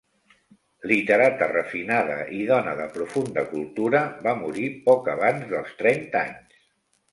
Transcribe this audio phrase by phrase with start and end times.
[0.91, 6.61] Literata refinada i dona de profunda cultura, va morir poc abans dels trenta anys.